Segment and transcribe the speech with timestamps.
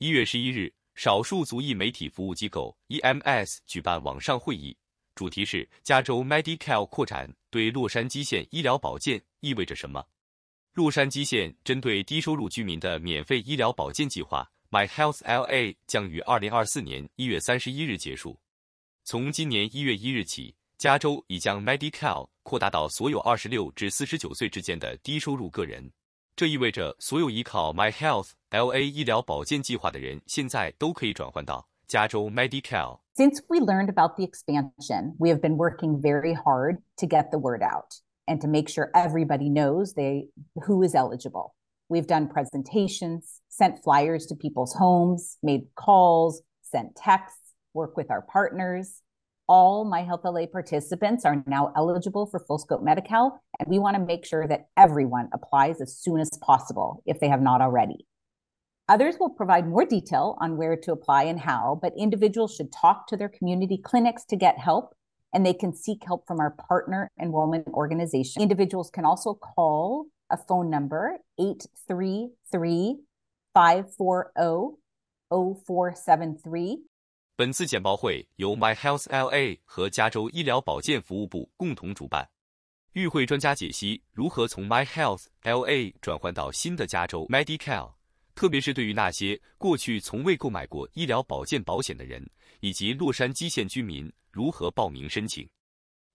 [0.00, 4.76] 一月十一日，少数族裔媒体服务机构 EMS 举办网上会议，
[5.16, 10.06] 主题是加州 Medi-Cal 扩展对洛杉矶县医疗保健意味着什么。
[10.74, 18.38] 洛杉矶县针对低收入居民的免费医疗保健计划 My Health LA 将于二零二四年一月三十一日结束。
[19.02, 25.90] 从今年一月一日起，加州已将 Medi-Cal 扩大到所有二十六至四十九岁之间的低收入个人。
[26.37, 36.33] 这意味着所有依靠 My Health LA 医疗保健计划的人，现在都可以转换到加州 Medi-Cal。Since we learned about the expansion, we have been working very
[36.33, 40.29] hard to get the word out and to make sure everybody knows they
[40.65, 41.53] who is eligible.
[41.87, 48.23] We've done presentations, sent flyers to people's homes, made calls, sent texts, work with our
[48.23, 49.01] partners
[49.48, 53.96] all My Health LA participants are now eligible for full scope Medi-Cal, and we want
[53.96, 58.06] to make sure that everyone applies as soon as possible if they have not already.
[58.88, 63.06] Others will provide more detail on where to apply and how, but individuals should talk
[63.06, 64.94] to their community clinics to get help,
[65.32, 68.42] and they can seek help from our partner enrollment organization.
[68.42, 72.98] Individuals can also call a phone number 833
[73.54, 74.76] 540
[75.30, 76.82] 0473
[77.38, 82.28] 本次简报会由 My Health LA 和加州医疗保健服务部共同主办。
[82.94, 87.94] 与会专家解析如何从 My Health LA 转换到新的加州 Medi-Cal，
[88.34, 92.28] 特别是对于那些过去从未购买过医疗保健保险的人，
[92.58, 95.48] 以及洛杉矶县居民如何报名申请。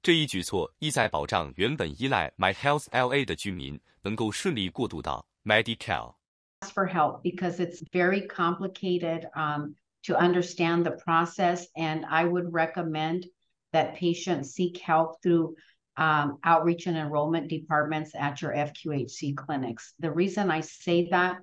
[0.01, 6.15] 这一举措意在保障原本依赖 My Health LA 的居民能够顺利过渡到 Medi-Cal。
[6.73, 9.29] For help because it's very complicated.
[10.04, 11.66] to understand the process.
[11.76, 13.26] And I would recommend
[13.72, 15.56] that patients seek help through
[15.96, 19.94] um, outreach and enrollment departments at your FQHC clinics.
[19.98, 21.38] The reason I say that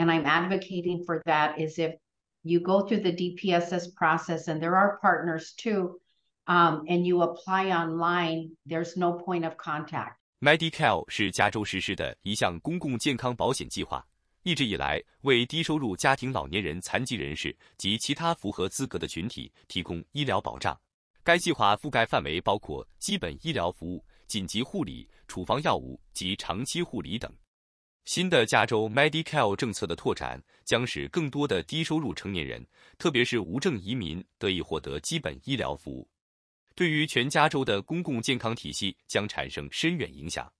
[0.00, 1.94] and I'm advocating for that is if
[2.42, 6.00] you go through the DPSS process, and there are partners too,
[6.46, 10.16] um, and you apply online, there's no point of contact.
[10.40, 14.06] Medi-Cal 是加州实施的一项公共健康保险计划。
[14.45, 20.79] 一直以来，为低收入家庭、老年人、残疾人士及其他符合资格的群体提供医疗保障。
[21.23, 27.35] 该计划覆盖范围包括基本医疗服务、紧急护理、处方药物及长期护理等。
[28.03, 32.63] 新的加州 Medi-Cal 政策的拓展，将使更多的低收入成年人，
[32.99, 36.07] 特别是无证移民，得以获得基本医疗服务，
[36.75, 40.53] 对于全加州的公共健康体系将产生深远影响。